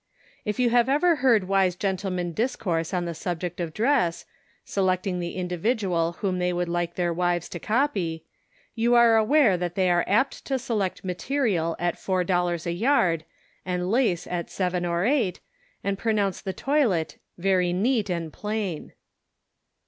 If 0.45 0.57
you 0.57 0.71
have 0.71 0.89
ever 0.89 1.17
heard 1.17 1.43
wise 1.47 1.75
gentlemen 1.75 2.33
discourse 2.33 2.91
on 2.91 3.05
the 3.05 3.13
subject 3.13 3.59
of 3.59 3.71
dress, 3.71 4.25
selecting 4.65 5.19
the 5.19 5.35
individual 5.35 6.13
whom 6.13 6.39
they 6.39 6.51
would 6.51 6.67
like 6.69 6.95
their 6.95 7.13
wives 7.13 7.47
to 7.49 7.59
copy, 7.59 8.25
you 8.73 8.95
are 8.95 9.15
aware 9.15 9.57
that 9.57 9.75
they 9.75 9.91
are 9.91 10.03
apt 10.07 10.43
to 10.45 10.57
select 10.57 11.05
material 11.05 11.75
at 11.77 11.99
four 11.99 12.23
dollars 12.23 12.65
a 12.65 12.71
yard, 12.71 13.25
and 13.63 13.91
lace 13.91 14.25
at 14.25 14.49
seven 14.49 14.87
or 14.87 15.05
eight, 15.05 15.39
and 15.83 15.99
pronounce 15.99 16.41
the 16.41 16.51
toilet" 16.51 17.19
very 17.37 17.71
neat 17.71 18.09
and 18.09 18.33
plain." 18.33 18.93